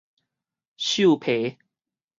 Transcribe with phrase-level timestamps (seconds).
[0.79, 1.59] 獸皮